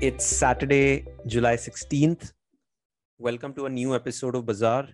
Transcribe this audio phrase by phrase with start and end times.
[0.00, 2.32] It's Saturday, July 16th.
[3.18, 4.90] Welcome to a new episode of Bazaar.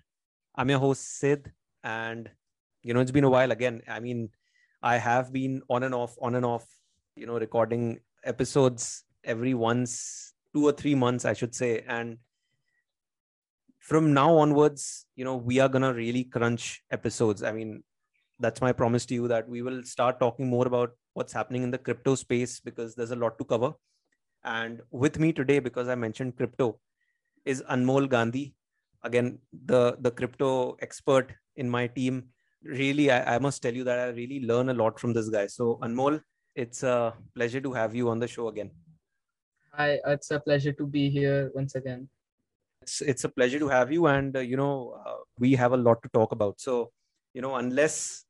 [0.55, 1.53] I'm your host, Sid.
[1.83, 2.31] And,
[2.83, 3.83] you know, it's been a while again.
[3.87, 4.31] I mean,
[4.83, 6.65] I have been on and off, on and off,
[7.17, 11.85] you know, recording episodes every once, two or three months, I should say.
[11.87, 12.17] And
[13.81, 17.43] from now onwards, you know, we are going to really crunch episodes.
[17.43, 17.85] I mean,
[18.41, 21.71] that's my promise to you that we will start talking more about what's happening in
[21.71, 23.75] the crypto space because there's a lot to cover.
[24.45, 26.79] And with me today, because I mentioned crypto,
[27.45, 28.55] is Anmol Gandhi.
[29.03, 32.25] Again, the, the crypto expert in my team.
[32.63, 35.47] Really, I, I must tell you that I really learn a lot from this guy.
[35.47, 36.23] So, Anmol,
[36.55, 38.71] it's a pleasure to have you on the show again.
[39.73, 42.09] Hi, it's a pleasure to be here once again.
[42.83, 44.07] It's, it's a pleasure to have you.
[44.07, 46.61] And, uh, you know, uh, we have a lot to talk about.
[46.61, 46.93] So,
[47.35, 48.25] you know, unless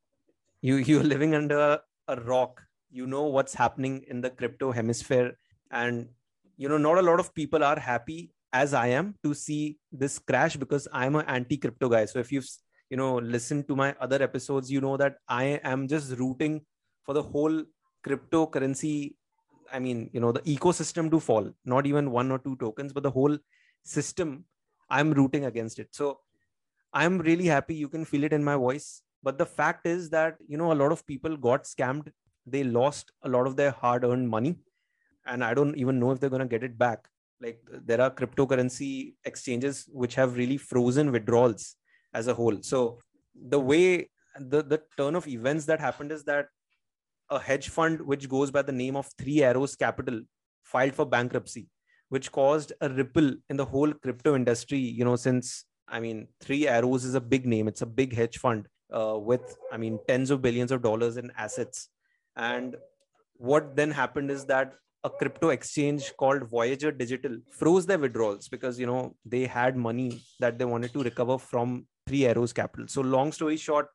[0.63, 5.37] you, you're living under a rock, you know what's happening in the crypto hemisphere
[5.75, 6.09] and
[6.57, 8.19] you know not a lot of people are happy
[8.63, 12.05] as i am to see this crash because i'm an anti crypto guy.
[12.05, 12.49] So if you've
[12.91, 16.61] you know listened to my other episodes you know that i am just rooting
[17.03, 17.63] for the whole
[18.07, 19.15] cryptocurrency
[19.73, 21.51] i mean you know the ecosystem to fall.
[21.65, 23.37] Not even one or two tokens but the whole
[23.83, 24.45] system
[24.91, 25.89] i'm rooting against it.
[25.93, 26.21] So
[26.93, 27.75] i'm really happy.
[27.75, 29.03] You can feel it in my voice.
[29.23, 32.13] But the fact is that you know a lot of people got scammed.
[32.47, 34.57] They lost a lot of their hard earned money
[35.27, 37.09] and i don't even know if they're going to get it back.
[37.41, 41.77] Like there are cryptocurrency exchanges which have really frozen withdrawals
[42.15, 42.59] as a whole.
[42.63, 43.01] So
[43.35, 44.09] the way
[44.39, 46.47] the the turn of events that happened is that
[47.31, 50.21] a hedge fund which goes by the name of three arrows capital
[50.63, 51.69] filed for bankruptcy
[52.09, 56.67] which caused a ripple in the whole crypto industry you know since i mean three
[56.69, 57.69] arrows is a big name.
[57.69, 61.33] It's a big hedge fund uh, with i mean tens of billions of dollars in
[61.37, 61.89] assets.
[62.37, 62.77] And
[63.37, 68.81] what then happened is that a crypto exchange called Voyager Digital froze their withdrawals because
[68.81, 72.89] you know they had money that they wanted to recover from Three Arrows Capital.
[72.89, 73.89] So long story short,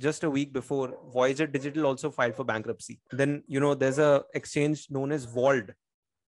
[0.00, 3.00] just a week before Voyager Digital also filed for bankruptcy.
[3.12, 5.70] Then you know there's a exchange known as Vault.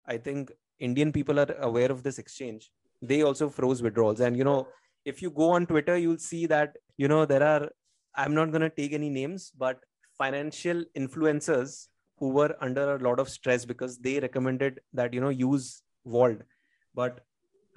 [0.08, 2.72] I think Indian people are aware of this exchange.
[3.02, 4.68] They also froze withdrawals, and you know
[5.04, 7.70] if you go on Twitter, you'll see that you know there are.
[8.14, 9.80] I'm not gonna take any names, but
[10.18, 11.88] financial influencers
[12.22, 16.42] who were under a lot of stress because they recommended that you know use vault.
[16.96, 17.22] But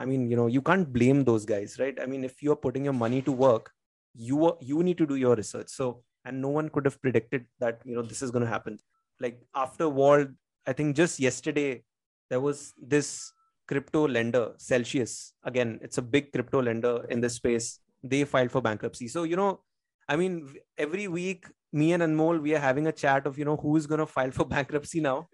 [0.02, 1.98] i mean you know you can't blame those guys right?
[2.02, 3.70] I mean if you're putting your money to work
[4.14, 5.68] you you need to do your research.
[5.68, 8.78] So and no one could have predicted that you know this is going to happen.
[9.20, 10.28] Like after vault
[10.66, 11.82] i think just yesterday
[12.30, 13.32] there was this
[13.66, 15.34] crypto lender celsius.
[15.44, 17.80] Again it's a big crypto lender in this space.
[18.02, 19.08] They filed for bankruptcy.
[19.08, 19.60] So you know
[20.06, 23.56] i mean every week me and Anmol, we are having a chat of you know
[23.56, 25.28] who's going to file for bankruptcy now,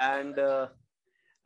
[0.00, 0.68] and uh,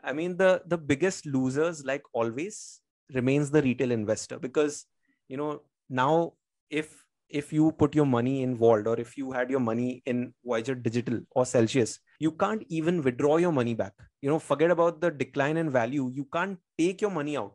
[0.03, 2.81] I mean the the biggest losers, like always,
[3.13, 4.87] remains the retail investor because
[5.29, 6.35] you know now
[6.71, 10.33] if if you put your money in Vault or if you had your money in
[10.45, 13.93] Voyager Digital or Celsius, you can't even withdraw your money back.
[14.23, 16.11] You know, forget about the decline in value.
[16.15, 17.53] You can't take your money out.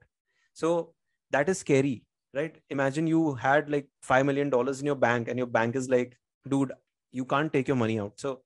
[0.53, 0.93] So
[1.31, 2.55] that is scary, right?
[2.69, 6.15] Imagine you had like $5 million in your bank and your bank is like,
[6.47, 6.73] dude
[7.11, 8.19] you can't take your money out.
[8.19, 8.41] So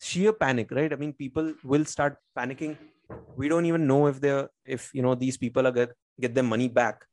[0.00, 0.92] sheer panic right?
[0.92, 2.76] I mean people will start panicking.
[3.36, 6.44] We don't even know if they're if you know these people are get get their
[6.44, 7.04] money back.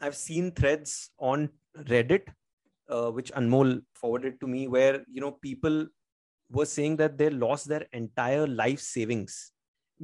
[0.00, 2.28] I've seen threads on reddit
[2.88, 5.86] uh, which anmol forwarded to me where you know people
[6.50, 9.52] were saying that they lost their entire life savings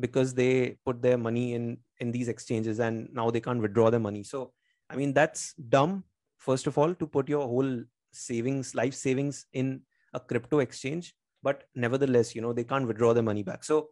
[0.01, 4.01] because they put their money in in these exchanges and now they can't withdraw their
[4.01, 4.23] money.
[4.23, 4.53] So
[4.91, 6.05] i mean that's dumb
[6.47, 9.83] first of all to put your whole savings, life savings in
[10.15, 13.65] a crypto exchange, but nevertheless, you know, they can't withdraw their money back.
[13.65, 13.89] So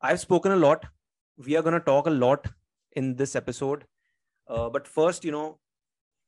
[0.00, 0.86] I've spoken a lot.
[1.36, 2.46] We are going to talk a lot
[2.92, 3.84] in this episode.
[4.48, 5.58] Uh, but first, you know,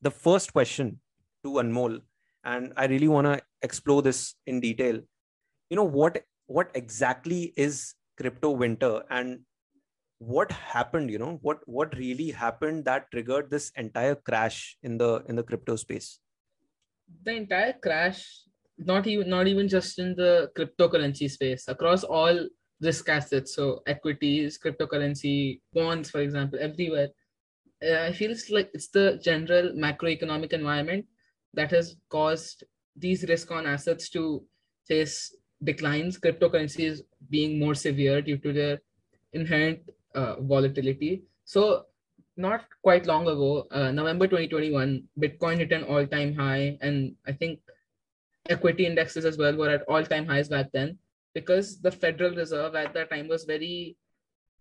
[0.02, 1.00] the first question
[1.44, 2.00] to Anmol,
[2.44, 5.00] and I really want to explore this in detail.
[5.70, 9.40] You know, what what exactly is crypto winter and
[10.18, 15.22] what happened you know what what really happened that triggered this entire crash in the
[15.28, 16.20] in the crypto space
[17.24, 18.46] the entire crash
[18.78, 22.46] not even not even just in the cryptocurrency space across all
[22.80, 23.54] risk assets.
[23.54, 27.08] So equities cryptocurrency bonds for example everywhere.
[27.82, 31.04] Uh, i feel it's like it's the general macroeconomic environment
[31.52, 32.64] that has caused
[32.96, 34.42] these risk on assets to
[34.86, 36.18] face declines.
[36.18, 37.00] Cryptocurrencies
[37.30, 38.78] being more severe due to their
[39.32, 39.80] inherent
[40.14, 41.22] uh, volatility.
[41.44, 41.84] So
[42.36, 46.78] not quite long ago, uh, November 2021, Bitcoin hit an all time high.
[46.80, 47.60] And I think
[48.48, 50.98] equity indexes as well were at all time highs back then
[51.34, 53.96] because the Federal Reserve at that time was very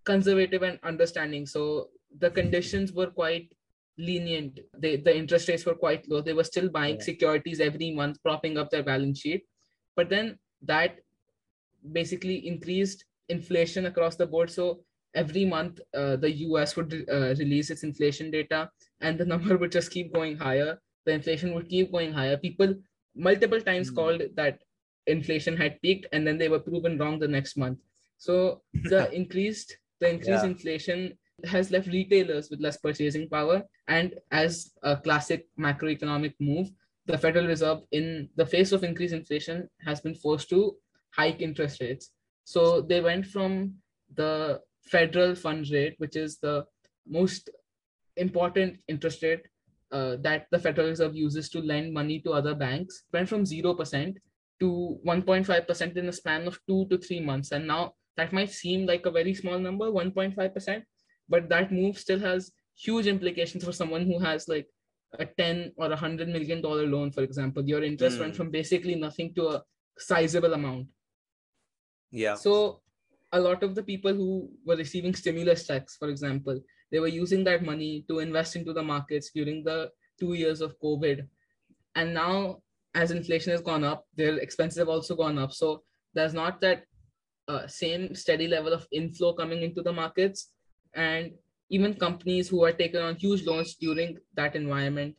[0.06, 1.45] conservative and understanding.
[1.45, 1.89] So
[2.19, 3.51] the conditions were quite
[3.98, 4.60] lenient.
[4.77, 6.22] They, the interest rates were quite low.
[6.22, 7.04] They were still buying Yeah.
[7.04, 9.45] securities every month, propping up their balance sheet.
[9.95, 11.00] But then that
[11.92, 14.50] basically increased inflation across the board.
[14.50, 14.83] So
[15.15, 18.69] every month, uh, the US would uh, release its inflation data,
[19.01, 20.79] and the number would just keep going higher.
[21.06, 22.38] The inflation would keep going higher.
[22.38, 22.75] People
[23.15, 23.95] multiple times Hmm.
[23.95, 24.63] called that
[25.07, 27.79] inflation had peaked, and then they were proven wrong the next month.
[28.17, 30.50] So the increased the increased Yeah.
[30.51, 33.63] inflation has left retailers with less purchasing power.
[33.88, 36.71] And as a classic macroeconomic move,
[37.06, 40.75] the Federal Reserve, in the face of increased inflation, has been forced to
[41.12, 42.12] hike interest rates.
[42.45, 43.75] So they went from
[44.13, 46.65] the federal fund rate, which is the
[47.07, 47.49] most
[48.17, 49.45] important interest rate
[49.91, 54.15] uh, that the Federal Reserve uses to lend money to other banks, went from 0%
[54.59, 57.51] to 1.5% in a span of two to three months.
[57.51, 60.83] And now that might seem like a very small number, 1.5%,
[61.29, 64.67] but that move still has huge implications for someone who has like
[65.19, 67.63] a 10 or a 100 million dollar loan, for example.
[67.63, 68.38] Your interest went Hmm.
[68.38, 69.63] from basically nothing to a
[69.97, 70.88] sizable amount.
[72.11, 72.35] Yeah.
[72.35, 72.81] So
[73.35, 76.59] a lot of the people who were receiving stimulus checks, for example,
[76.91, 80.79] they were using that money to invest into the markets during the two years of
[80.79, 81.27] COVID.
[81.95, 82.61] And now,
[82.93, 85.51] as inflation has gone up, their expenses have also gone up.
[85.51, 85.83] So
[86.13, 86.83] there's not that
[87.49, 90.51] uh, same steady level of inflow coming into the markets.
[90.93, 91.31] And
[91.69, 95.15] even companies who are taking on huge loans during that environment,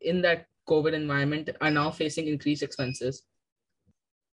[0.00, 3.24] in that COVID environment, are now facing increased expenses.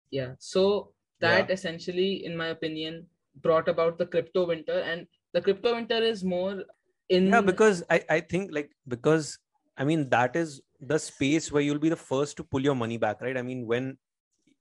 [0.09, 0.31] Yeah.
[0.39, 3.07] So that essentially, in my opinion,
[3.41, 4.79] brought about the crypto winter.
[4.79, 6.63] And the crypto winter is more
[7.09, 9.37] in yeah because I, I think like because
[9.77, 12.97] i mean that is the space where you'll be the first to pull your money
[12.97, 13.37] back right?
[13.37, 13.97] I mean when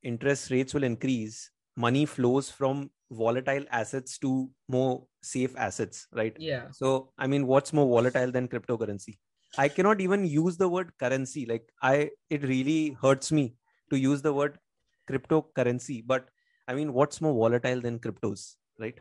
[0.02, 6.36] interest rates will increase money flows from volatile assets to more safe assets right?
[6.38, 6.70] Yeah.
[6.70, 9.18] so i mean what's more volatile than cryptocurrency?
[9.58, 11.44] I cannot even use the word currency.
[11.46, 13.54] Like i it really hurts me
[13.90, 14.58] to use the word
[15.10, 16.02] cryptocurrency.
[16.06, 16.28] But
[16.68, 18.98] i mean what's more volatile than cryptos right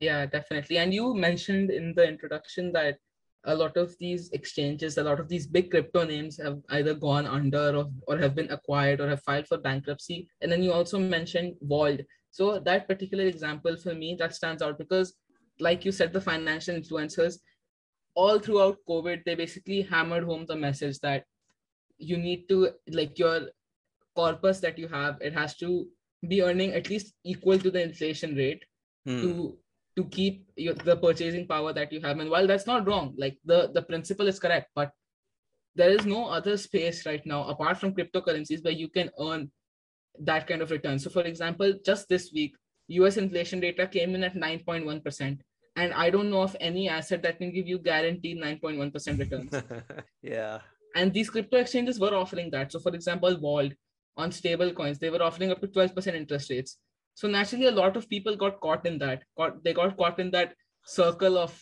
[0.00, 0.78] Yeah, definitely.
[0.78, 2.98] And you mentioned in the introduction that
[3.44, 7.26] a lot of these exchanges, a lot of these big crypto names have either gone
[7.26, 10.28] under or, or have been acquired or have filed for bankruptcy.
[10.42, 12.00] And then you also mentioned Vault.
[12.30, 15.14] So that particular example for me that stands out because,
[15.60, 17.38] like you said, the financial influencers
[18.14, 21.24] all throughout COVID, they basically hammered home the message that
[21.98, 23.48] you need to like your
[24.14, 25.86] corpus that you have, it has to
[26.28, 28.64] be earning at least equal to the inflation rate
[29.06, 29.20] Hmm.
[29.22, 29.58] to
[29.96, 32.18] to keep your, the purchasing power that you have.
[32.18, 34.90] And while that's not wrong like the the principle is correct but
[35.76, 39.50] there is no other space right now apart from cryptocurrencies where you can earn
[40.18, 40.98] that kind of return.
[40.98, 42.56] So for example just this week
[42.88, 45.38] us inflation data came in at 9.1%
[45.76, 49.62] and i don't know of any asset that can give you guaranteed 9.1% returns.
[50.22, 50.60] Yeah.
[50.96, 52.72] And these crypto exchanges were offering that.
[52.72, 53.72] So for example Vault
[54.16, 56.78] on stable coins they were offering up to 12% interest rates.
[57.14, 60.30] So naturally a lot of people got caught in that got they got caught in
[60.32, 60.54] that
[60.84, 61.58] circle of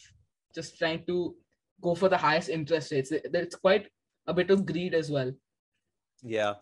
[0.55, 1.37] just trying to
[1.81, 3.13] go for the highest interest rates.
[3.13, 3.89] It's quite
[4.27, 5.33] a bit of greed as well.
[6.23, 6.55] Yeah.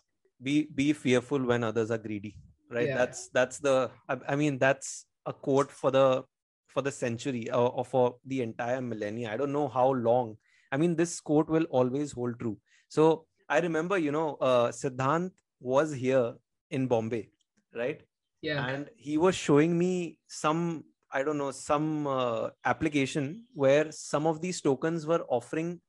[0.43, 2.37] Be be fearful when others are greedy
[2.73, 2.89] right?
[2.89, 2.97] Yeah.
[2.97, 6.25] that's that's the I, I mean that's a quote for the
[6.67, 9.31] for the century or, or for the entire millennia.
[9.33, 10.37] I don't know how long.
[10.71, 12.59] I mean this quote will always hold true.
[12.89, 16.35] So i remember you know uh siddhant was here
[16.71, 17.29] in bombay
[17.75, 18.03] right?
[18.43, 18.67] Yeah.
[18.67, 24.41] And he was showing me some i don't know some uh, application where some of
[24.41, 25.81] these tokens were offering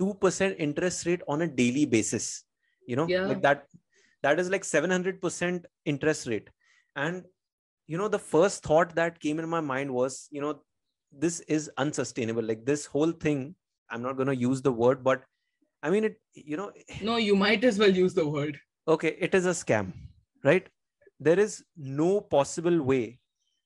[0.00, 2.44] 2% interest rate on a daily basis
[2.86, 3.06] you know?
[3.08, 3.26] Yeah.
[3.26, 3.66] like that
[4.22, 6.48] that is like 700% interest rate.
[6.96, 7.24] And
[7.86, 10.60] you know the first thought that came in my mind was you know
[11.12, 12.42] this is unsustainable.
[12.42, 13.54] Like this whole thing
[13.90, 15.22] i'm not going to use the word but
[15.82, 16.70] i mean it you know
[17.02, 18.58] no you might as well use the word
[18.88, 19.92] okay it is a scam
[20.44, 20.68] right
[21.20, 23.18] there is no possible way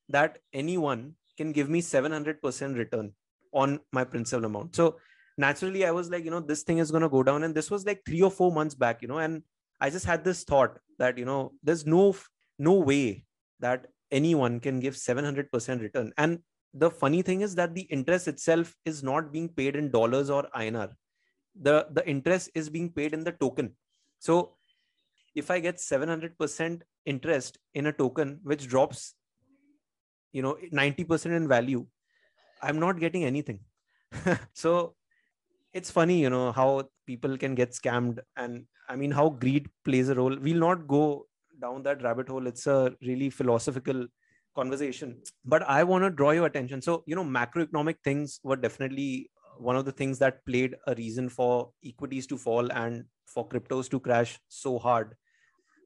[0.08, 3.12] that anyone can give me 700% return
[3.52, 4.96] on my principal amount so
[5.38, 7.70] naturally i was like you know this thing is going to go down and this
[7.70, 9.42] was like 3 or 4 months back you know and
[9.80, 12.14] i just had this thought that you know there's no
[12.58, 13.24] no way
[13.60, 16.38] that anyone can give 700% return and
[16.74, 20.48] the funny thing is that the interest itself is not being paid in dollars or
[20.56, 20.90] INR.
[21.60, 23.74] The the interest is being paid in the token.
[24.18, 24.56] So
[25.34, 29.14] if I get 700% interest in a token which drops,
[30.32, 31.86] you know, 90% in value,
[32.62, 33.60] I'm not getting anything.
[34.52, 34.94] so
[35.72, 40.08] it's funny, you know, how people can get scammed and I mean how greed plays
[40.08, 40.36] a role.
[40.38, 41.26] We'll not go
[41.60, 42.46] down that rabbit hole.
[42.46, 44.06] It's a really philosophical
[44.54, 49.30] conversation but i want to draw your attention so you know macroeconomic things were definitely
[49.58, 53.88] one of the things that played a reason for equities to fall and for cryptos
[53.88, 55.14] to crash so hard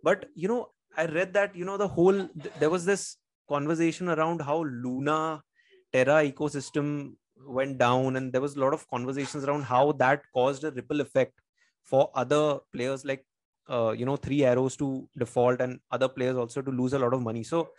[0.09, 0.63] but you know
[0.97, 3.05] i read that you know the whole th- there was this
[3.55, 5.19] conversation around how luna
[5.93, 7.15] terra ecosystem
[7.59, 11.01] went down and there was a lot of conversations around how that caused a ripple
[11.01, 11.41] effect
[11.83, 13.25] for other players like
[13.69, 17.15] uh, you know three arrows to default and other players also to lose a lot
[17.15, 17.43] of money.
[17.43, 17.71] So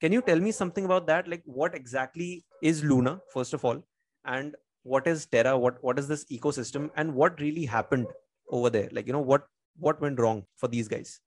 [0.00, 1.28] can you tell me something about that?
[1.28, 3.82] Like what exactly is luna first of all?
[4.24, 5.56] And what is terra?
[5.58, 6.90] What what is this ecosystem?
[6.96, 8.06] And what really happened
[8.50, 8.88] over there?
[8.92, 9.46] Like you know what
[9.78, 11.20] what went wrong for these guys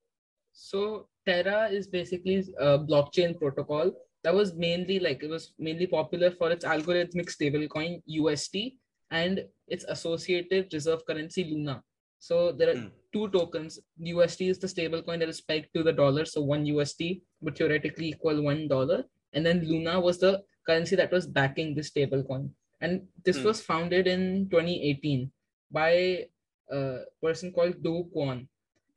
[0.54, 3.92] So Terra is basically a blockchain protocol
[4.24, 8.78] that was mainly like it was mainly popular for its algorithmic stablecoin UST
[9.10, 11.84] and its associated reserve currency Luna.
[12.20, 12.88] So there are Hmm.
[13.14, 13.80] two tokens.
[13.98, 18.10] UST is the stablecoin that is pegged to the dollar, so one UST would theoretically
[18.10, 22.52] equal one dollar, and then Luna was the currency that was backing this stablecoin.
[22.80, 23.48] And this Hmm.
[23.48, 25.32] was founded in 2018
[25.72, 26.28] by
[26.70, 28.48] a person called Do Kwon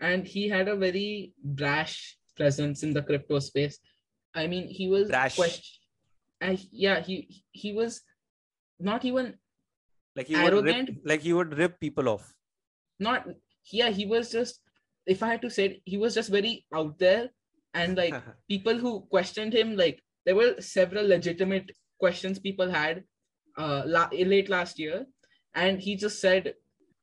[0.00, 3.78] and he had a very brash presence in the crypto space.
[4.34, 5.38] I mean, he was Brash.
[6.42, 8.02] I, yeah, he he was
[8.80, 9.34] not even
[10.16, 10.90] like he would rip, Arrogant?
[11.04, 12.34] like he would rip people off
[13.00, 13.26] not
[13.70, 14.60] yeah he was just
[15.06, 17.30] if I had to say it, he was just very out there
[17.74, 18.14] and like
[18.48, 23.04] people who questioned him like there were several legitimate questions people had
[23.58, 25.06] uh la- late last year
[25.54, 26.54] and he just said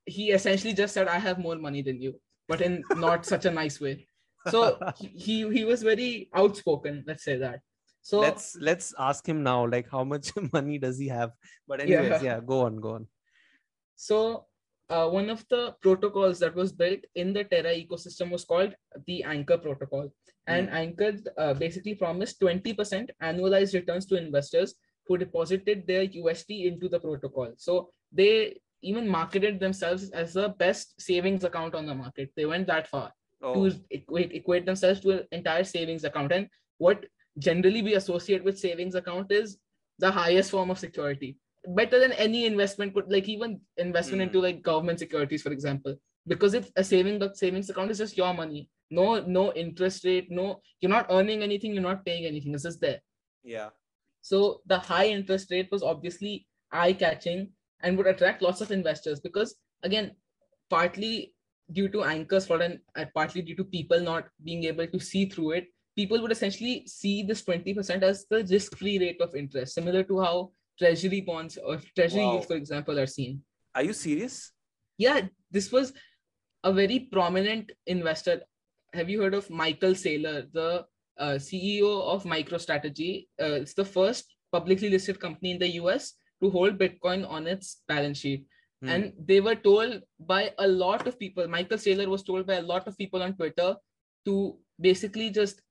[0.05, 2.13] he essentially just said i have more money than you
[2.51, 3.95] but in not such a nice way
[4.53, 4.61] so
[5.25, 6.11] he, he was very
[6.43, 7.59] outspoken let's say that
[8.09, 11.31] so let's let's ask him now like how much money does he have
[11.67, 12.29] but anyways Yeah.
[12.29, 13.07] yeah go on go on
[13.95, 14.45] So,
[14.89, 18.75] uh, one of the protocols that was built in the Terra ecosystem was called
[19.07, 20.11] the Anchor protocol.
[20.47, 24.73] And Anchor uh, basically promised 20% annualized returns to investors
[25.05, 27.53] who deposited their UST into the protocol.
[27.57, 32.31] So, they even marketed themselves as the best savings account on the market.
[32.35, 33.11] They went that far
[33.43, 36.31] oh to equate, equate themselves to an entire savings account.
[36.31, 36.47] And
[36.77, 37.05] what
[37.37, 39.57] generally we associate with savings account is
[39.99, 41.37] the highest form of security.
[41.67, 44.27] Better than any investment could like even investment Hmm.
[44.27, 45.95] into like government securities, for example.
[46.27, 48.69] Because it's a saving savings account is just your money.
[48.89, 52.53] No, no interest rate, no, you're not earning anything, you're not paying anything.
[52.53, 52.99] It's just there.
[53.43, 53.69] yeah
[54.21, 57.39] So the high interest rate was obviously eye-catching
[57.83, 60.11] and would attract lots of investors because again,
[60.69, 61.33] partly
[61.71, 65.25] due to anchors for an uh, partly due to people not being able to see
[65.25, 70.03] through it, people would essentially see this 20% as the risk-free rate of interest, similar
[70.03, 72.31] to how treasury bonds or treasury Wow.
[72.33, 73.41] yields, for example, are seen.
[73.75, 74.51] are you serious
[74.97, 75.93] Yeah, this was
[76.63, 78.41] a very prominent investor.
[78.93, 80.85] Have you heard of Michael Saylor, the
[81.17, 83.27] uh, CEO of MicroStrategy?
[83.41, 87.81] Uh, it's the first publicly listed company in the US to hold Bitcoin on its
[87.87, 88.45] balance sheet.
[88.81, 88.89] Hmm.
[88.89, 92.61] And they were told by a lot of people, Michael Saylor was told by a
[92.61, 93.75] lot of people on Twitter
[94.25, 95.61] to basically just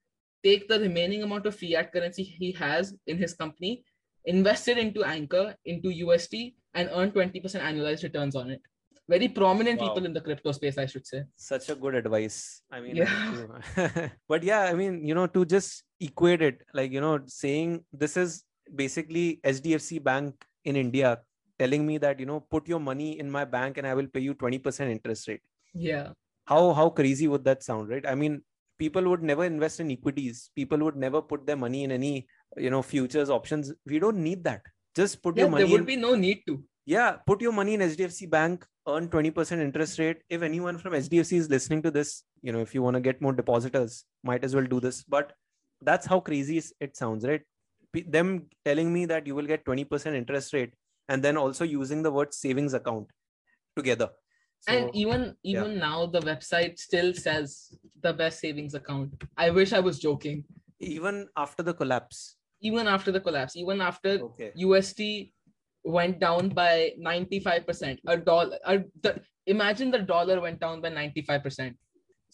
[0.42, 3.84] take the remaining amount of fiat currency he has in his company,
[4.24, 6.34] invest it into Anchor, into UST,
[6.74, 8.60] and earn 20% annualized returns on it.
[9.08, 9.88] Very prominent Wow.
[9.88, 11.24] people in the crypto space, I should say.
[11.36, 14.08] such a good advice i mean Yeah.
[14.28, 18.16] but yeah i mean you know to just equate it like you know saying this
[18.16, 18.44] is
[18.82, 21.18] basically hdfc bank in india
[21.58, 24.20] telling me that you know put your money in my bank and i will pay
[24.20, 25.42] you 20% interest rate.
[25.74, 26.08] Yeah.
[26.50, 28.06] how how crazy would that sound right?
[28.12, 28.42] I mean
[28.78, 30.50] people would never invest in equities.
[30.56, 32.26] People would never put their money in any
[32.56, 33.72] you know futures options.
[33.86, 34.62] We don't need that.
[34.96, 36.54] Just put Yeah, your money there would in, be no need to.
[36.86, 40.22] yeah put your money in hdfc bank earn 20% interest rate.
[40.38, 43.20] If anyone from hdfc is listening to this you know if you want to get
[43.26, 45.04] more depositors might as well do this.
[45.04, 45.32] But
[45.90, 47.42] that's how crazy it sounds right
[47.94, 50.72] them telling me that you will get 20% interest rate
[51.08, 53.08] and then also using the word savings account
[53.76, 54.10] together
[54.68, 59.14] and So- even even now the website still says the best savings account.
[59.36, 60.44] I wish I was joking.
[60.80, 62.36] even after the collapse
[62.68, 65.00] Even after the collapse, even after okay UST
[65.96, 67.98] went down by 95%.
[68.06, 69.12] A dollar a, the,
[69.46, 71.74] imagine the dollar went down by 95%.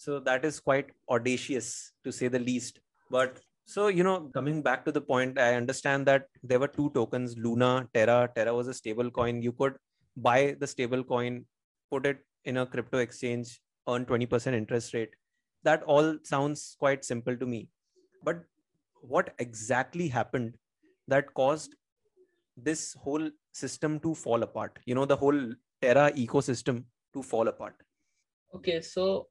[0.05, 1.67] so that is quite audacious
[2.07, 2.79] to say the least
[3.17, 6.89] but so you know coming back to the point i understand that there were two
[6.91, 8.29] tokens luna terra.
[8.33, 9.41] Terra was a stable coin.
[9.41, 9.75] You could
[10.15, 11.45] buy the stable coin
[11.91, 13.59] put it in a crypto exchange
[13.89, 15.11] earn 20% interest rate.
[15.63, 17.69] That all sounds quite simple to me.
[18.23, 18.43] But
[19.01, 20.55] what exactly happened
[21.07, 21.75] that caused
[22.55, 24.79] this whole system to fall apart?
[24.85, 27.75] You know the whole terra ecosystem to fall apart.
[28.55, 29.27] Okay, so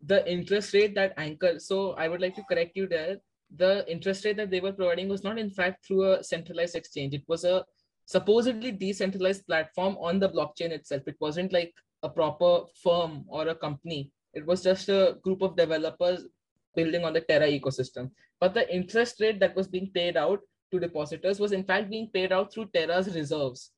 [0.00, 3.18] the interest rate that anchor so I would like to correct you there.
[3.54, 7.14] The interest rate that they were providing was not in fact through a centralized exchange.
[7.14, 7.64] It was a
[8.06, 11.02] supposedly decentralized platform on the blockchain itself.
[11.06, 11.72] It wasn't like
[12.02, 14.10] a proper firm or a company.
[14.34, 16.26] It was just a group of developers
[16.74, 18.10] building on the Terra ecosystem.
[18.40, 22.10] But the interest rate that was being paid out to depositors was in fact being
[22.12, 23.72] paid out through Terra's reserves.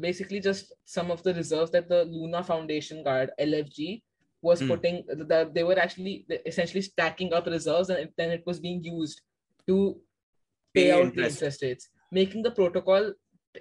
[0.00, 4.02] Basically, just some of the reserves that the Luna Foundation Guard, LFG,
[4.48, 4.68] was Hmm.
[4.72, 4.96] putting
[5.32, 6.14] that they were actually
[6.52, 9.22] essentially stacking up reserves and then it was being used
[9.68, 9.78] to
[10.74, 11.16] pay Pay out interest.
[11.16, 13.12] the interest rates, making the protocol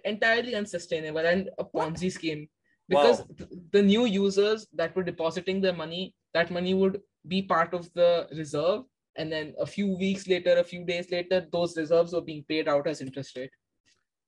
[0.03, 2.49] entirely unsustainable and a Ponzi scheme.
[2.89, 3.47] Because Wow.
[3.75, 8.27] the new users that were depositing their money, that money would be part of the
[8.41, 8.83] reserve.
[9.15, 12.67] And then a few weeks later, a few days later, those reserves were being paid
[12.67, 13.51] out as interest rate.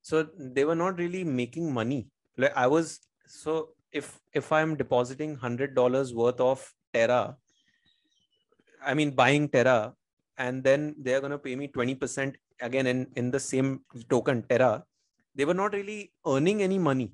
[0.08, 0.18] so
[0.56, 1.96] they were not really making money
[2.42, 2.90] like i was
[3.36, 3.54] so
[4.00, 4.06] if
[4.40, 7.22] if i'm depositing $100 worth of terra
[8.90, 9.78] i mean buying terra
[10.38, 12.34] and then they're going to pay me 20%
[12.68, 13.70] again in in the same
[14.14, 14.72] token terra
[15.36, 17.12] they were not really earning any money.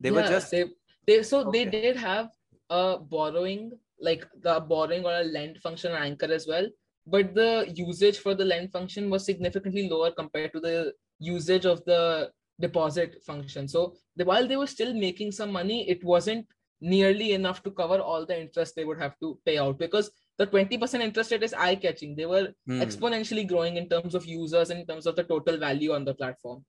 [0.00, 0.64] They were just they,
[1.06, 2.28] they so they did have
[2.70, 6.66] a borrowing like the borrowing or a lend function anchor as well
[7.06, 11.84] but the usage for the lend function was significantly lower compared to the usage of
[11.84, 12.30] the
[12.60, 13.68] deposit function.
[13.68, 16.46] So the, while they were still making some money it wasn't
[16.80, 20.46] nearly enough to cover all the interest they would have to pay out because the
[20.46, 24.70] 20% interest rate is eye catching they were Hmm, exponentially growing in terms of users
[24.70, 26.64] and in terms of the total value on the platform.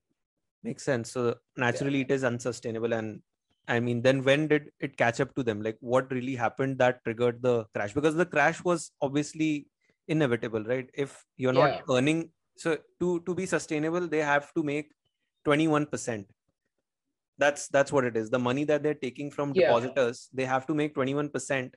[0.63, 1.12] Makes sense.
[1.12, 2.93] So naturally it is unsustainable.
[2.93, 3.22] And
[3.67, 5.62] i mean then when did it catch up to them?
[5.62, 7.93] Like what really happened that triggered the crash?
[7.93, 9.67] Because the crash was obviously
[10.08, 10.89] inevitable right?
[10.93, 11.81] If you're not Yeah.
[11.89, 14.91] earning so to to be sustainable they have to make
[15.46, 16.25] 21%
[17.38, 18.29] that's that's what it is.
[18.29, 19.67] The money that they're taking from Yeah.
[19.67, 21.74] depositors they have to make 21%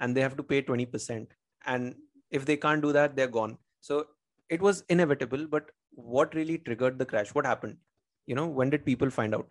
[0.00, 1.28] and they have to pay 20%
[1.66, 1.94] and
[2.30, 3.56] if they can't do that they're gone.
[3.80, 4.06] So
[4.50, 7.34] it was inevitable but what really triggered the crash?
[7.34, 7.78] What happened?
[8.26, 9.50] You know when did people find out?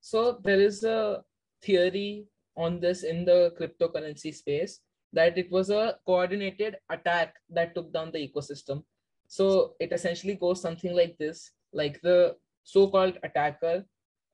[0.00, 1.22] So there is a
[1.62, 4.80] theory on this in the cryptocurrency space
[5.12, 8.82] that it was a coordinated attack that took down the ecosystem.
[9.26, 13.84] So it essentially goes something like this: like the so-called attacker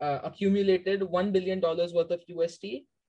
[0.00, 2.64] uh, accumulated one billion dollars worth of UST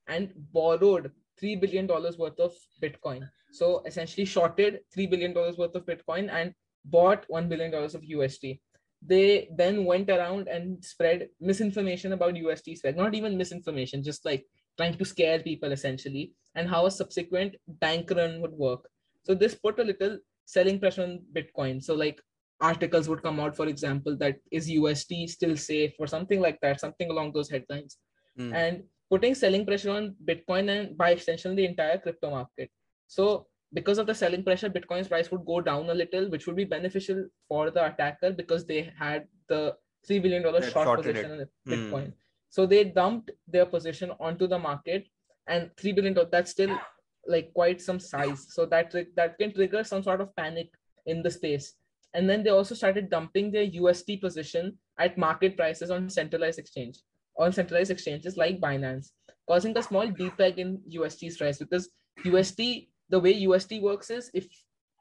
[0.08, 3.28] and borrowed three billion dollars worth of Bitcoin.
[3.52, 6.52] So essentially shorted three billion dollars worth of Bitcoin and
[6.84, 8.58] bought one billion dollars of UST
[9.04, 14.46] they then went around and spread misinformation about USD spec, not even misinformation, just like
[14.76, 18.88] trying to scare people essentially, and how a subsequent bank run would work.
[19.24, 21.82] So this put a little selling pressure on Bitcoin.
[21.82, 22.20] So like
[22.70, 26.80] articles would come out, for example, that is UST still safe or something like that,
[26.80, 27.98] something along those headlines,
[28.36, 28.52] Hmm.
[28.54, 32.70] and putting selling pressure on Bitcoin and by extension the entire crypto market.
[33.08, 36.56] So because of the selling pressure, Bitcoin's price would go down a little, which would
[36.56, 41.46] be beneficial for the attacker because they had the three billion dollar short position in
[41.66, 41.72] Hmm.
[41.74, 42.12] Bitcoin.
[42.50, 45.06] So they dumped their position onto the market,
[45.48, 46.30] and three billion dollars.
[46.32, 46.78] That's still
[47.26, 48.46] like quite some size.
[48.56, 50.68] So that that can trigger some sort of panic
[51.06, 51.74] in the space.
[52.14, 56.98] And then they also started dumping their UST position at market prices on centralized exchange
[57.38, 59.10] on centralized exchanges like Binance,
[59.48, 61.88] causing a small depeg in UST's price because
[62.24, 64.46] UST, the way UST works is if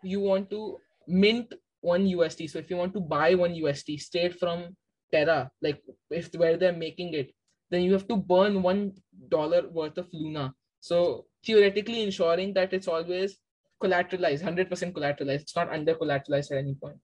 [0.03, 4.39] you want to mint one UST, so if you want to buy one UST straight
[4.39, 4.75] from
[5.11, 7.31] Terra, like if where they're making it,
[7.69, 8.93] then you have to burn one
[9.29, 10.53] dollar worth of Luna.
[10.79, 13.37] So theoretically ensuring that it's always
[13.81, 15.41] collateralized, 100% collateralized.
[15.41, 16.97] It's not under collateralized at any point.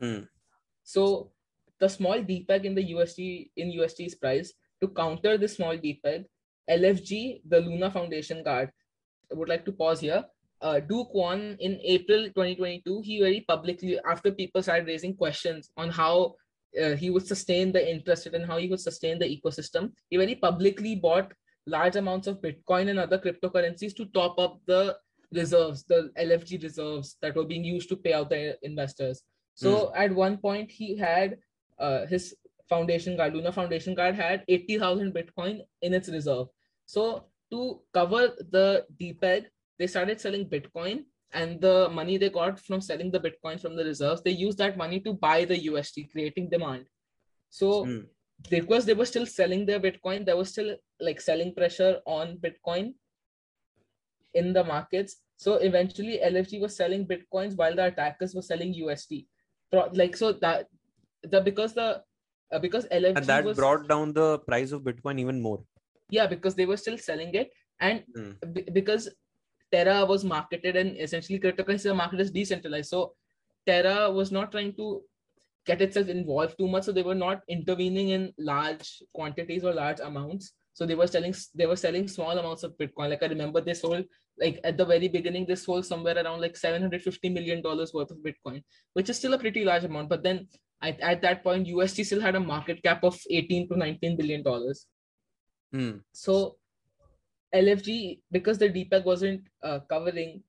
[0.00, 0.20] Hmm.
[0.82, 1.30] So
[1.80, 3.18] the small depeg in the UST
[3.56, 6.24] in UST's price to counter this small depeg,
[6.70, 8.70] LFG, the Luna Foundation guard,
[9.30, 10.24] I would like to pause here.
[10.60, 15.90] Uh, Do Kwon in April 2022, he very publicly, after people started raising questions on
[15.90, 16.36] how
[16.82, 20.16] uh, he would sustain the interest rate and how he would sustain the ecosystem, he
[20.16, 21.32] very publicly bought
[21.66, 24.96] large amounts of Bitcoin and other cryptocurrencies to top up the
[25.34, 29.22] reserves, the LFG reserves that were being used to pay out the investors.
[29.54, 31.38] So at one point, he had
[31.78, 32.34] uh, his
[32.68, 36.48] foundation guard, Luna Foundation Guard, had 80,000 Bitcoin in its reserve.
[36.86, 39.46] So to cover the depeg,
[39.78, 43.84] they started selling Bitcoin and the money they got from selling the Bitcoin from the
[43.84, 46.86] reserves, they used that money to buy the UST, creating demand.
[47.50, 48.00] So Hmm.
[48.50, 52.94] because they were still selling their Bitcoin, there was still like selling pressure on Bitcoin
[54.34, 55.16] in the markets.
[55.36, 59.26] So eventually, LFG was selling Bitcoins while the attackers were selling UST.
[59.92, 60.66] Like so that
[61.22, 62.02] the because the
[62.52, 65.64] uh, because LFG and that was brought down the price of bitcoin even more
[66.10, 68.52] yeah because they were still selling it and Hmm.
[68.52, 69.08] be- because
[69.72, 72.90] Terra was marketed and essentially cryptocurrency market is decentralized.
[72.90, 73.14] So
[73.66, 75.02] Terra was not trying to
[75.66, 79.98] get itself involved too much, so they were not intervening in large quantities or large
[79.98, 80.52] amounts.
[80.74, 83.10] So they were selling they were selling small amounts of Bitcoin.
[83.10, 84.04] Like I remember they sold
[84.38, 88.18] like at the very beginning they sold somewhere around like 750 million dollars worth of
[88.18, 90.08] Bitcoin, which is still a pretty large amount.
[90.08, 90.48] But then
[90.82, 94.42] at, at that point, UST still had a market cap of 18 to 19 billion
[94.42, 94.86] dollars.
[95.72, 95.98] Hmm.
[96.12, 96.56] So
[97.54, 100.42] LFG, because the depeg wasn't uh, covering,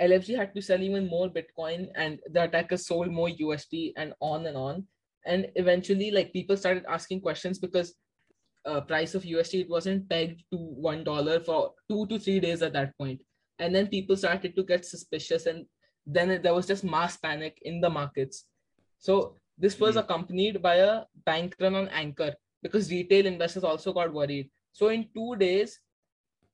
[0.00, 4.46] LFG had to sell even more Bitcoin, and the attackers sold more UST, and on
[4.46, 4.86] and on.
[5.26, 7.94] And eventually, like people started asking questions because
[8.64, 12.62] uh, price of UST it wasn't pegged to one dollar for two to three days
[12.62, 13.22] at that point,
[13.58, 15.66] and then people started to get suspicious, and
[16.06, 18.46] then there was just mass panic in the markets.
[18.98, 20.00] So this was Mhm.
[20.00, 24.50] accompanied by a bank run on Anchor because retail investors also got worried.
[24.72, 25.78] So in two days,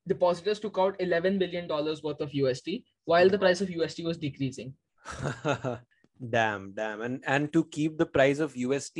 [0.06, 4.18] depositors took out 11 billion dollars worth of UST while the price of UST was
[4.18, 4.74] decreasing.
[6.30, 8.98] damn damn and and to keep the price of ust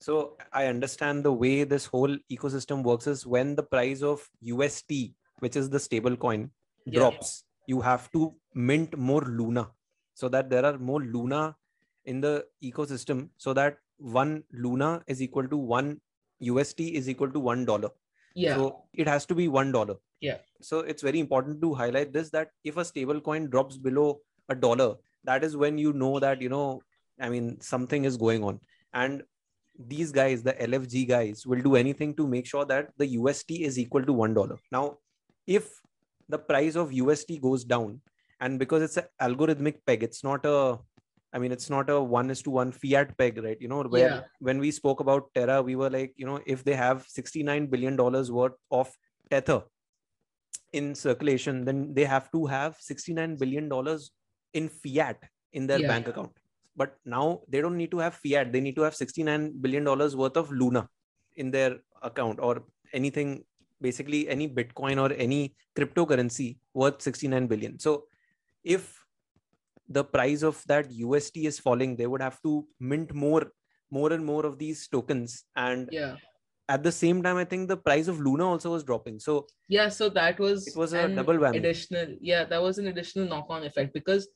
[0.00, 5.14] so i understand the way this whole ecosystem works is when the price of UST,
[5.40, 6.50] which is the stable coin
[6.86, 7.00] Yeah.
[7.00, 9.70] drops you have to mint more luna
[10.14, 11.56] so that there are more luna
[12.04, 16.00] in the ecosystem so that one luna is equal to one
[16.40, 17.90] UST is equal to one dollar
[18.34, 18.56] Yeah.
[18.56, 19.96] so it has to be one dollar.
[20.20, 20.38] Yeah.
[20.60, 24.54] So it's very important to highlight this that if a stable coin drops below a
[24.54, 26.82] dollar, that is when you know that you know,
[27.20, 28.60] I mean, something is going on.
[28.92, 29.22] And
[29.78, 33.78] these guys, the LFG guys, will do anything to make sure that the UST is
[33.78, 34.56] equal to one dollar.
[34.72, 34.98] Now,
[35.46, 35.70] if
[36.28, 38.00] the price of UST goes down,
[38.40, 40.78] and because it's an algorithmic peg, it's not a
[41.30, 43.58] I mean, it's not a one is to one fiat peg, right?
[43.60, 44.20] You know, where Yeah.
[44.40, 47.96] when we spoke about Terra, we were like, you know, if they have $69 billion
[47.96, 48.90] worth of
[49.30, 49.62] Tether
[50.72, 53.70] in circulation, then they have to have $69 billion
[54.54, 55.88] in fiat in their Yeah.
[55.88, 56.32] bank account.
[56.78, 58.52] But now they don't need to have fiat.
[58.52, 60.88] They need to have $69 billion worth of Luna
[61.36, 62.62] in their account or
[62.92, 63.44] anything,
[63.80, 67.78] basically any Bitcoin or any cryptocurrency worth 69 billion.
[67.80, 68.04] So
[68.62, 68.96] if
[69.88, 73.50] the price of that UST is falling, they would have to mint more,
[73.90, 75.44] more and more of these tokens.
[75.56, 76.16] And yeah.
[76.68, 79.18] at the same time, I think the price of Luna also was dropping.
[79.18, 79.88] So Yeah.
[79.88, 81.56] So that was it was a double whammy.
[81.56, 84.28] additional yeah that was an additional knock-on effect because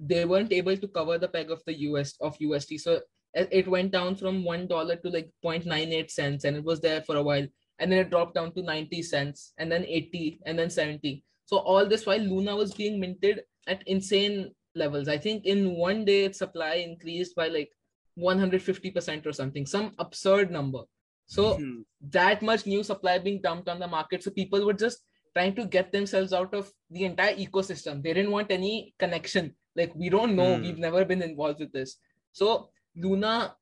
[0.00, 3.00] they weren't able to cover the peg of the us of ust so
[3.34, 7.16] it went down from one dollar to like 0.98 cents and it was there for
[7.16, 7.46] a while
[7.78, 11.58] and then it dropped down to 90 cents and then 80 and then 70 so
[11.58, 16.24] all this while luna was being minted at insane levels i think in one day
[16.24, 17.70] its supply increased by like
[18.18, 20.82] 150% or something some absurd number
[21.26, 21.82] so Hmm.
[22.00, 24.22] that much new supply being dumped on the market.
[24.22, 25.00] So people were just
[25.34, 28.02] trying to get themselves out of the entire ecosystem.
[28.02, 29.54] They didn't want any connection.
[29.78, 30.62] Like we don't know, Hmm.
[30.62, 31.96] we've never been involved with this.
[32.32, 33.54] So Luna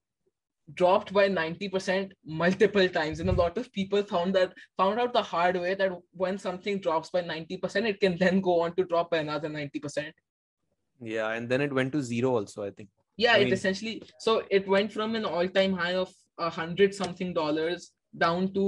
[0.75, 3.21] dropped by 90% multiple times.
[3.21, 6.81] And a lot of people found that found out the hard way that when something
[6.87, 10.13] drops by 90%, it can then go on to drop by another 90%.
[11.15, 12.89] yeah, and then it went to zero also, I think.
[13.23, 13.95] Yeah, I it mean- essentially
[14.27, 17.93] so it went from an all-time high of a hundred something dollars
[18.25, 18.65] down to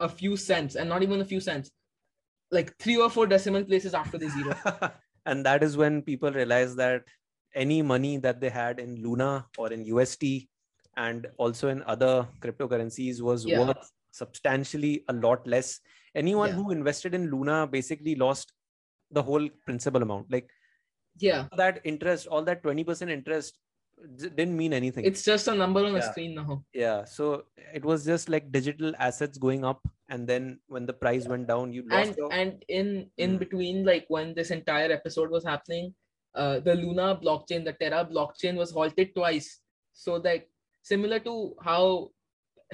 [0.00, 1.70] a few cents, and not even a few cents,
[2.58, 4.54] like three or four decimal places after the zero.
[5.26, 7.04] and that is when people realized that
[7.54, 10.48] any money that they had in Luna or in UST
[10.96, 13.60] and also in other cryptocurrencies was Yeah.
[13.60, 15.80] worth substantially a lot less.
[16.14, 16.54] Anyone Yeah.
[16.56, 18.52] who invested in Luna basically lost
[19.10, 20.30] the whole principal amount.
[20.30, 20.50] Like
[21.18, 23.58] Yeah, that interest, all that 20% interest
[24.16, 25.04] didn't mean anything.
[25.04, 26.64] it's just a number on a screen now.
[26.72, 27.04] yeah.
[27.04, 29.86] So it was just like digital assets going up.
[30.12, 33.38] And then when the price went down, you lost And and in in Hmm.
[33.42, 35.94] between, like when this entire episode was happening,
[36.34, 39.48] uh, the Luna blockchain, the Terra blockchain was halted twice.
[39.94, 40.44] So that
[40.82, 42.10] similar to how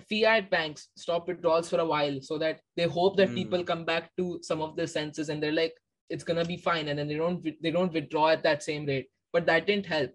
[0.09, 3.38] fiat banks stop withdrawals for a while so that they hope that Hmm.
[3.40, 5.74] people come back to some of their senses and they're like
[6.09, 9.09] it's gonna be fine and then they don't they don't withdraw at that same rate
[9.33, 10.12] but that didn't help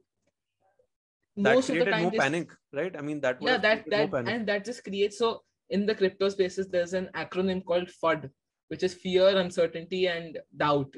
[1.36, 2.96] that most of the created time more this- panic, right?
[2.98, 4.34] I mean, that yeah that that panic.
[4.34, 5.44] and that just creates so
[5.76, 8.30] in the crypto spaces there's an acronym called fud
[8.74, 10.92] which is fear uncertainty and doubt.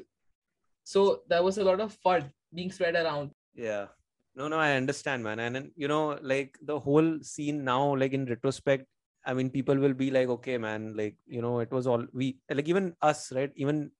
[0.84, 3.32] So there was a lot of fud being spread around.
[3.54, 3.86] Yeah.
[4.34, 5.40] No no i understand man.
[5.44, 8.86] And then you know like the whole scene now like in retrospect
[9.30, 12.26] i mean people will be like okay man like you know it was all we
[12.58, 13.52] like even us right?
[13.56, 13.90] Even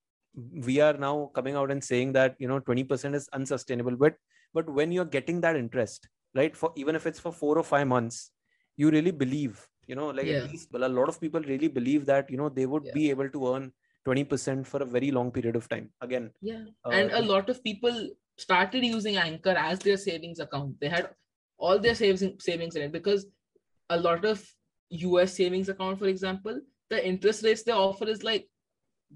[0.69, 3.97] we are now coming out and saying that you know 20% is unsustainable.
[3.97, 4.15] But
[4.55, 7.87] but when you're getting that interest right for even if it's for 4 or 5
[7.95, 8.31] months
[8.77, 10.45] you really believe you know like Yeah.
[10.45, 12.93] at least well, a lot of people really believe that you know they would Yeah.
[12.93, 13.73] be able to earn
[14.07, 17.63] 20% for a very long period of time again yeah uh, and a lot of
[17.65, 21.09] people started using anchor as their savings account they had
[21.59, 23.27] all their savings savings in it because
[23.91, 24.45] a lot of
[24.91, 28.49] us savings account for example the interest rates they offer is like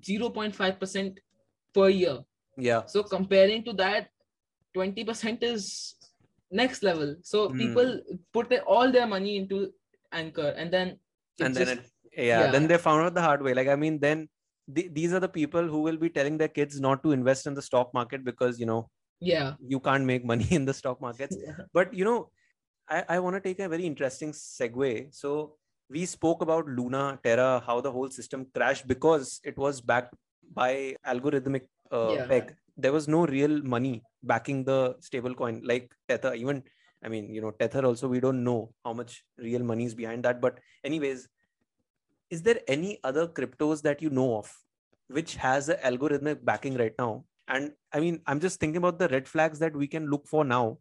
[0.01, 1.19] 0.5%
[1.75, 2.19] per year
[2.57, 4.09] yeah so comparing to that
[4.75, 5.97] 20% is
[6.51, 7.59] next level so Hmm.
[7.59, 8.01] people
[8.33, 9.73] put their, all their money into
[10.13, 10.55] anchor.
[10.57, 10.99] And then
[11.41, 12.51] and then just- it, yeah, yeah.
[12.51, 13.55] then they found out the hard way.
[13.55, 14.29] Like i mean then
[14.75, 17.55] th- these are the people who will be telling their kids not to invest in
[17.55, 18.89] the stock market because you know
[19.21, 19.55] yeah.
[19.61, 21.37] you can't make money in the stock markets.
[21.73, 22.31] But you know
[22.89, 25.15] i, I want to take a very interesting segue.
[25.15, 25.57] So
[25.89, 30.15] we spoke about luna terra how the whole system crashed because it was backed
[30.55, 32.27] by algorithmic uh, Yeah.
[32.27, 36.35] peg there was no real money backing the stable coin like tether.
[36.35, 36.63] Even
[37.03, 40.25] i mean you know tether also we don't know how much real money is behind
[40.25, 41.29] that but anyways
[42.31, 44.57] is there any other cryptos that you know of
[45.09, 47.25] which has a algorithmic backing right now?
[47.49, 50.45] And i mean i'm just thinking about the red flags that we can look for
[50.45, 50.79] now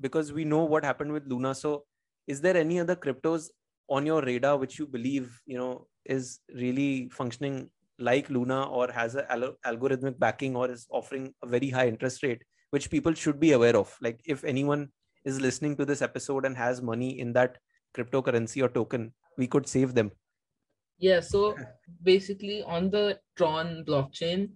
[0.00, 1.54] because we know what happened with luna.
[1.54, 1.84] So
[2.26, 3.50] is there any other cryptos
[3.88, 9.14] on your radar which you believe you know is really functioning like luna or has
[9.14, 13.40] a al- algorithmic backing or is offering a very high interest rate which people should
[13.40, 13.96] be aware of?
[14.02, 14.88] Like if anyone
[15.30, 17.58] is listening to this episode and has money in that
[17.96, 20.10] cryptocurrency or token we could save them
[20.98, 21.56] Yeah, so
[22.02, 24.50] basically on the Tron blockchain,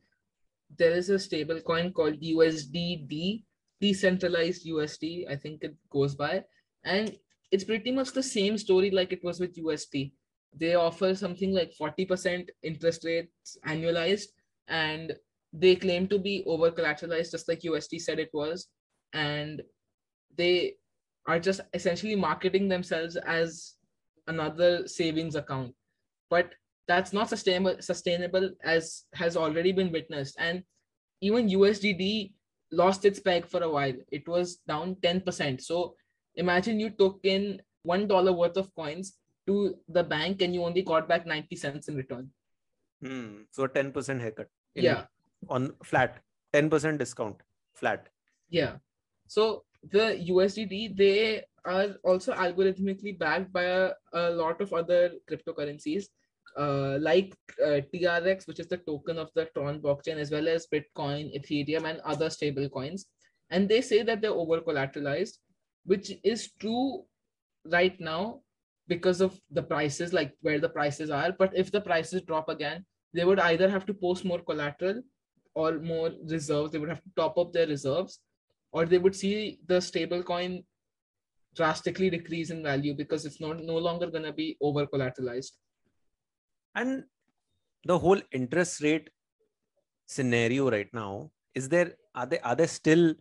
[0.79, 3.45] there is a stable coin called USDD,
[3.81, 6.45] decentralized USD, I think it goes by.
[6.85, 7.17] And
[7.51, 10.13] it's pretty much the same story like it was with UST.
[10.55, 14.29] They offer something like 40% interest rates annualized,
[14.69, 15.13] and
[15.53, 18.69] they claim to be over collateralized, just like UST said it was.
[19.13, 19.63] And
[20.37, 20.75] they
[21.27, 23.75] are just essentially marketing themselves as
[24.27, 25.75] another savings account.
[26.31, 26.55] But
[26.89, 30.37] that's not sustainable sustainable as has already been witnessed.
[30.39, 30.63] And
[31.21, 32.33] even usdd
[32.73, 33.95] lost its peg for a while.
[34.11, 35.95] It was down 10% so
[36.37, 40.83] imagine you took in one dollar worth of coins to the bank and you only
[40.83, 42.31] got back 90 cents in return.
[43.03, 43.43] Hmm.
[43.51, 44.49] so 10% haircut.
[44.75, 45.05] In- yeah.
[45.49, 46.23] on flat.
[46.55, 47.37] 10% discount.
[47.75, 48.09] Flat.
[48.49, 48.77] Yeah.
[49.27, 56.07] So the USDD, they are also algorithmically backed by a, a lot of other cryptocurrencies,
[56.57, 60.67] uh, like uh, TRX, which is the token of the Tron blockchain, as well as
[60.73, 63.07] Bitcoin, Ethereum, and other stable coins.
[63.51, 65.39] And they say that they're over collateralized,
[65.85, 67.05] which is true
[67.67, 68.41] right now
[68.89, 71.33] because of the prices, like where the prices are.
[71.33, 75.03] But if the prices drop again, they would either have to post more collateral
[75.55, 76.73] or more reserves.
[76.73, 78.21] They would have to top up their reserves
[78.73, 80.63] or they would see the stable coin
[81.55, 85.53] drastically decrease in value because it's not no longer going to be over collateralized.
[86.75, 87.05] And
[87.85, 89.11] the whole interest rate
[90.07, 93.15] scenario right now is there are there are there still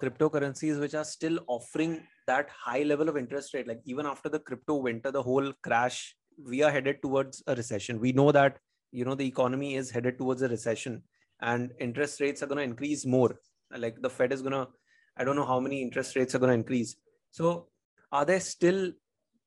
[0.00, 3.66] cryptocurrencies which are still offering that high level of interest rate?
[3.66, 8.00] Like even after the crypto winter the whole crash we are headed towards a recession.
[8.00, 8.58] We know that
[8.90, 11.02] you know the economy is headed towards a recession
[11.40, 13.36] and interest rates are going to increase more.
[13.76, 14.68] Like the fed is going to
[15.16, 16.96] i don't know how many interest rates are going to increase.
[17.30, 17.68] So
[18.10, 18.92] are there still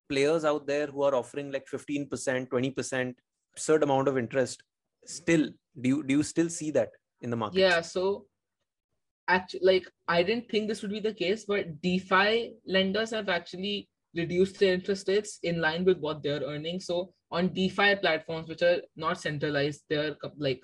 [0.10, 2.10] players out there who are offering like 15%
[2.49, 3.13] 20%
[3.54, 4.63] absurd amount of interest
[5.06, 5.49] still?
[5.80, 6.89] Do you do you still see that
[7.21, 7.60] in the market?
[7.60, 8.25] Yeah so
[9.28, 13.89] actually like i didn't think this would be the case but defi lenders have actually
[14.15, 16.80] reduced their interest rates in line with what they're earning.
[16.80, 20.62] So on defi platforms which are not centralized they're like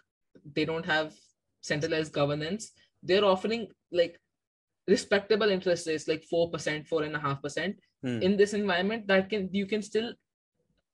[0.56, 1.14] they don't have
[1.62, 2.72] centralized governance
[3.04, 4.20] they're offering like
[4.88, 8.20] respectable interest rates like 4% 4.5% Hmm.
[8.24, 10.14] in this environment that can you can still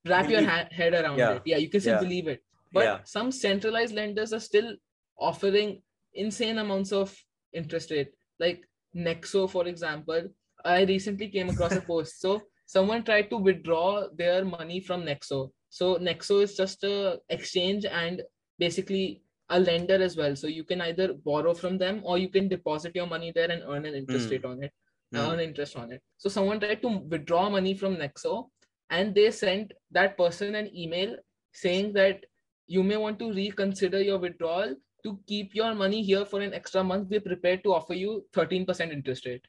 [0.10, 1.36] wrap your ha- head around Yeah.
[1.36, 2.02] it yeah you can still Yeah.
[2.08, 3.00] believe it but Yeah.
[3.06, 4.76] some centralized lenders are still
[5.18, 5.82] offering
[6.14, 7.16] insane amounts of
[7.54, 8.60] interest rate like
[8.96, 10.28] nexo for example
[10.66, 15.40] i recently came across a post so someone tried to withdraw their money from nexo
[15.70, 18.22] so nexo is just a exchange and
[18.60, 22.48] basically a lender as well so you can either borrow from them or you can
[22.48, 24.34] deposit your money there and earn an interest Hmm.
[24.36, 24.74] rate on it
[25.14, 25.20] Hmm.
[25.20, 26.02] earn interest on it.
[26.18, 28.50] So someone tried to withdraw money from Nexo
[28.90, 31.16] and they sent that person an email
[31.54, 32.26] saying that
[32.68, 36.84] you may want to reconsider your withdrawal to keep your money here for an extra
[36.84, 37.08] month.
[37.10, 39.46] We're prepared to offer you 13% interest rate.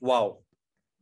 [0.00, 0.38] wow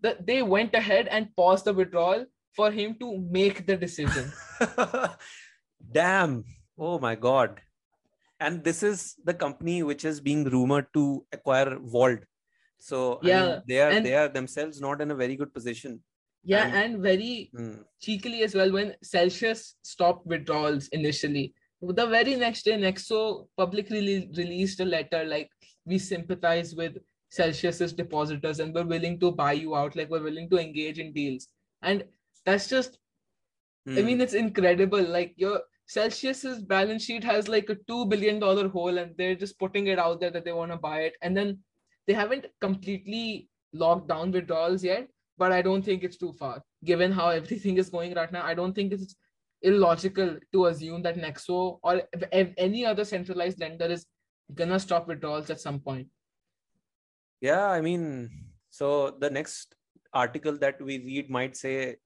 [0.00, 4.32] The, they went ahead and paused the withdrawal for him to make the decision.
[5.92, 6.44] damn
[6.78, 7.60] oh my god
[8.40, 12.20] and this is the company which is being rumored to acquire vault
[12.78, 15.52] so I mean, Yeah, they are and- they are themselves not in a very good
[15.54, 16.02] position
[16.50, 17.78] Yeah, And- and very Hmm.
[18.04, 21.46] cheekily as well when Celsius stopped withdrawals initially.
[21.98, 23.18] the very next day, Nexo
[23.56, 23.98] publicly
[24.36, 25.50] released a letter like
[25.90, 26.94] we sympathize with
[27.38, 31.12] Celsius's depositors and we're willing to buy you out, like we're willing to engage in
[31.18, 31.48] deals.
[31.82, 32.04] And
[32.46, 32.98] that's just,
[33.98, 34.24] I mean, Hmm.
[34.26, 35.02] it's incredible.
[35.18, 39.58] Like your Celsius's balance sheet has like a two billion dollar hole, and they're just
[39.58, 41.58] putting it out there that they want to buy it, and then
[42.06, 45.08] they haven't completely locked down withdrawals yet.
[45.38, 48.44] But I don't think it's too far, given how everything is going right now.
[48.44, 49.16] I don't think it's
[49.62, 54.04] illogical to assume that Nexo or any other centralized lender is
[54.54, 56.08] gonna stop withdrawals at some point.
[57.40, 58.30] Yeah, I mean,
[58.70, 59.74] so the next
[60.12, 61.96] article that we read might say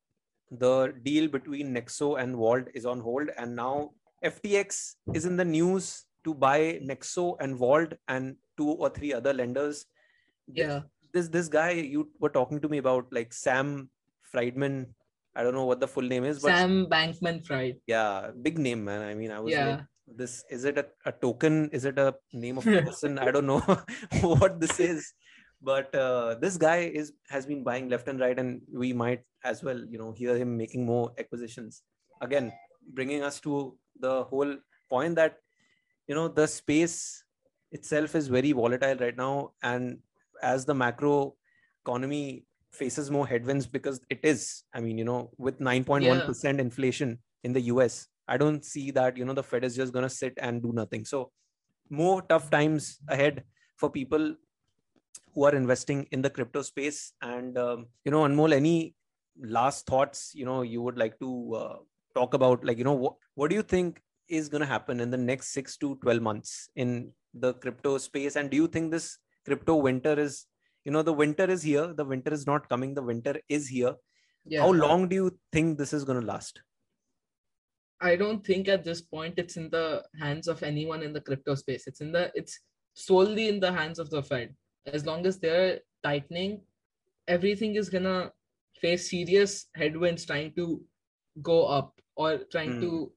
[0.58, 3.90] the deal between Nexo and Vauld is on hold, and now
[4.24, 9.32] FTX is in the news to buy Nexo and Vauld and two or three other
[9.32, 9.86] lenders.
[10.46, 10.80] Yeah,
[11.12, 13.90] This this guy you were talking to me about, like Sam
[14.30, 14.94] Friedman.
[15.34, 17.76] I don't know what the full name is, but Sam Bankman Fried.
[17.86, 19.00] yeah, big name, man.
[19.02, 22.58] I mean, I was like, this is it a, a token is it a name
[22.58, 23.60] of a person i don't know
[24.20, 25.12] what this is
[25.62, 29.62] but uh, this guy is has been buying left and right and we might as
[29.62, 31.82] well you know hear him making more acquisitions.
[32.20, 32.52] Again
[32.94, 34.56] bringing us to the whole
[34.90, 35.36] point that
[36.08, 37.24] you know the space
[37.70, 39.52] itself is very volatile right now.
[39.62, 39.98] And
[40.42, 41.36] as the macro
[41.84, 47.52] economy faces more headwinds because it is i mean you know with 9.1% inflation in
[47.52, 50.32] the us i don't see that you know the fed is just going to sit
[50.38, 51.04] and do nothing.
[51.04, 51.30] So
[51.90, 53.44] more tough times ahead
[53.76, 54.34] for people
[55.34, 58.94] who are investing in the crypto space and um, you know anmol any
[59.40, 61.76] last thoughts you know you would like to uh,
[62.14, 65.10] talk about like you know what, what do you think is going to happen in
[65.10, 69.18] the next 6 to 12 months in the crypto space and do you think this
[69.44, 70.46] crypto winter is
[70.84, 73.94] you know the winter is here the winter is not coming the winter is here
[74.44, 74.60] yeah.
[74.60, 76.60] how long do you think this is going to last
[78.02, 81.54] I don't think at this point it's in the hands of anyone in the crypto
[81.54, 81.86] space.
[81.86, 82.58] It's in the it's
[82.94, 84.54] solely in the hands of the Fed.
[84.86, 86.62] As long as they're tightening,
[87.28, 88.32] everything is gonna
[88.80, 90.84] face serious headwinds trying to
[91.40, 92.80] go up or trying Hmm.
[92.80, 93.12] to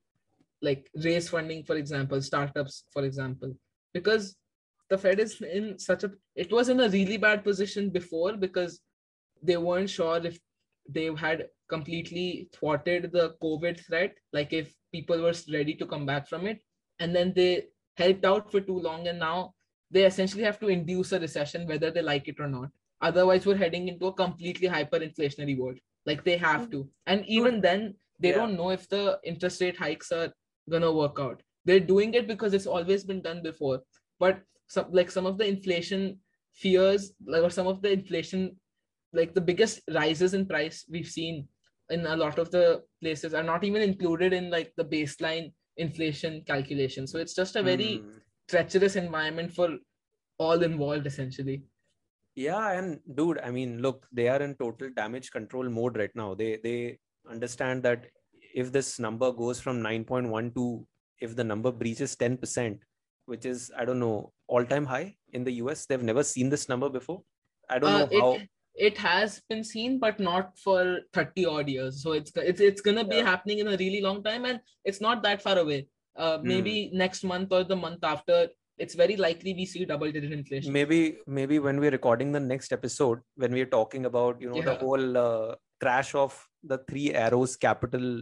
[0.62, 3.56] like raise funding, for example, startups, for example,
[3.93, 4.36] because
[4.89, 8.82] the Fed is in such a it was in a really bad position before because
[9.41, 10.39] they weren't sure if
[10.88, 16.28] they had completely thwarted the COVID threat, like if people were ready to come back
[16.28, 16.62] from it,
[16.99, 19.54] and then they helped out for too long, and now
[19.91, 22.69] they essentially have to induce a recession whether they like it or not.
[23.02, 25.78] Otherwise, we're heading into a completely hyperinflationary world.
[26.06, 28.36] Like they have to, and even then, they Yeah.
[28.38, 30.34] don't know if the interest rate hikes are
[30.69, 31.41] gonna work out.
[31.65, 33.82] They're doing it because it's always been done before,
[34.19, 36.19] but some like some of the inflation
[36.54, 38.60] fears, like or some of the inflation
[39.13, 41.48] like the biggest rises in price we've seen
[41.89, 46.41] in a lot of the places are not even included in like the baseline inflation
[46.45, 48.17] calculation so it's just a very Hmm.
[48.47, 49.69] Treacherous environment for
[50.38, 51.63] all involved essentially.
[52.36, 56.34] Yeah and dude i mean look they are in total damage control mode right now.
[56.36, 56.97] They they
[57.29, 58.08] understand that
[58.53, 60.88] if this number goes from 9.1 to
[61.19, 62.79] if the number breaches 10%
[63.25, 66.67] which is i don't know all time high in the us they've never seen this
[66.69, 67.21] number before.
[67.69, 68.31] I don't Uh, know how.
[68.34, 72.03] it, it has been seen but not for 30 odd years.
[72.03, 73.25] So it's it's, it's gonna be Yeah.
[73.31, 76.47] happening in a really long time and it's not that far away uh, Hmm.
[76.47, 78.47] maybe next month or the month after
[78.78, 80.71] it's very likely we see double digit inflation.
[80.73, 84.75] Maybe maybe when we're recording the next episode when we're talking about you know the
[84.75, 88.21] whole uh, crash of the three arrows capital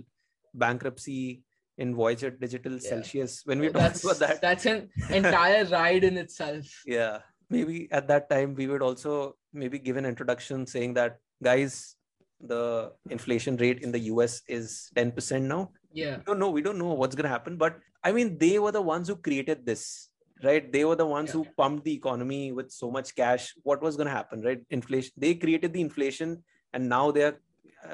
[0.54, 1.44] bankruptcy
[1.78, 2.90] in voyager digital Yeah.
[2.90, 4.42] celsius when we talk about that.
[4.42, 6.66] that's an entire ride in itself.
[6.86, 11.96] Yeah maybe at that time we would also maybe give an introduction saying that guys
[12.40, 16.18] the inflation rate in the us is 10% now yeah.
[16.18, 18.72] We don't know we don't know what's going to happen but i mean they were
[18.72, 20.10] the ones who created this
[20.44, 20.66] right?
[20.72, 21.36] They were the ones Yeah.
[21.36, 23.54] who pumped the economy with so much cash.
[23.64, 24.62] What was going to happen right?
[24.78, 27.38] Inflation they created the inflation and now they are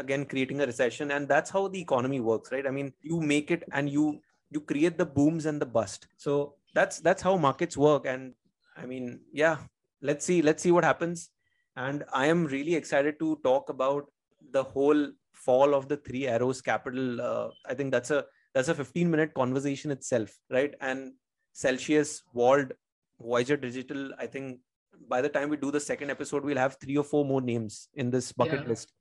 [0.03, 2.65] again creating a recession and that's how the economy works right?
[2.65, 4.05] I mean you make it and you
[4.49, 6.07] you create the booms and the bust.
[6.17, 8.33] So that's that's how markets work and
[8.77, 9.57] i mean yeah
[10.01, 11.29] let's see let's see what happens.
[11.75, 14.09] And i am really excited to talk about
[14.51, 18.75] the whole fall of the three arrows capital uh, i think that's a that's a
[18.75, 20.73] 15 minute conversation itself right?
[20.81, 21.13] And
[21.53, 22.73] celsius Vauld
[23.21, 24.59] voyager digital i think
[25.07, 27.89] by the time we do the second episode we'll have three or four more names
[27.95, 28.69] in this bucket Yeah.
[28.69, 28.93] list.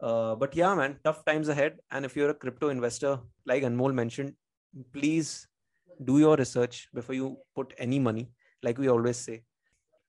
[0.00, 1.78] Uh, but yeah man tough times ahead.
[1.90, 4.34] And if you're a crypto investor like anmol mentioned
[4.92, 5.46] please
[6.04, 8.30] do your research before you put any money
[8.62, 9.42] like we always say.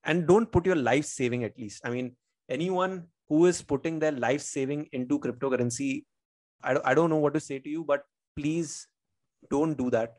[0.04, 1.82] And don't put your life saving at least.
[1.86, 2.16] I mean
[2.50, 5.92] anyone who is putting their life saving into cryptocurrency
[6.64, 8.04] I, I don't know what to say to you but
[8.36, 8.88] please
[9.50, 10.16] don't do that.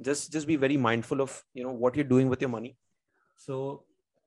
[0.00, 2.76] Just just be very mindful of you know what you're doing with your money.
[3.36, 3.84] So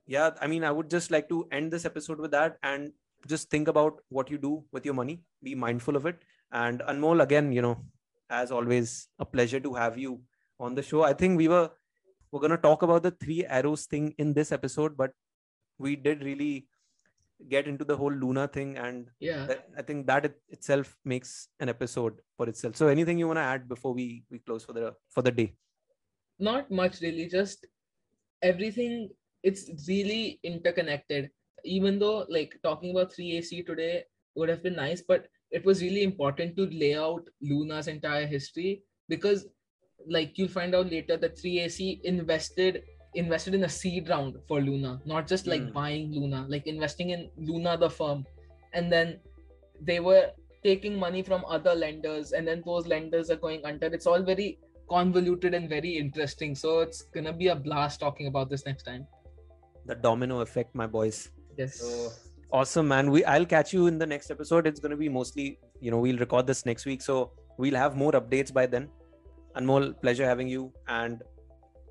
[0.07, 2.91] yeah i mean i would just like to end this episode with that and
[3.31, 5.21] just think about what you do with your money.
[5.43, 6.23] Be mindful of it.
[6.51, 7.75] And anmol again you know
[8.29, 10.21] as always a pleasure to have you
[10.59, 11.03] on the show.
[11.03, 11.69] I think we were
[12.31, 15.11] we're going to talk about the three arrows thing in this episode but
[15.77, 16.67] we did really
[17.49, 19.47] get into the whole luna thing and yeah.
[19.77, 22.75] i think that it itself makes an episode for itself.
[22.75, 25.55] So anything you want to add before we we close for the for the day?
[26.39, 27.65] Not much really just
[28.41, 29.09] everything
[29.43, 31.29] it's really interconnected.
[31.63, 34.03] Even though like talking about 3ac today
[34.35, 38.83] would have been nice but it was really important to lay out luna's entire history
[39.07, 39.45] because
[40.07, 42.83] like you'll find out later that 3ac invested
[43.15, 45.73] invested in a seed round for luna not just like Mm.
[45.73, 48.25] buying luna like investing in luna the firm
[48.73, 49.19] and then
[49.89, 50.25] they were
[50.63, 54.49] taking money from other lenders and then those lenders are going under it's all very
[54.89, 59.07] convoluted and very interesting so it's gonna be a blast talking about this next time
[59.85, 62.11] the domino effect my boys yes So
[62.57, 63.09] awesome, man.
[63.13, 64.67] We I'll catch you in the next episode.
[64.69, 65.45] It's gonna be mostly,
[65.85, 67.15] you know, we'll record this next week, so
[67.57, 68.85] we'll have more updates by then.
[69.61, 71.21] Anmol, pleasure having you, and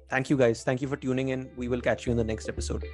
[0.08, 0.62] thank you guys.
[0.62, 1.50] Thank you for tuning in.
[1.56, 2.84] We will catch you in the next episode.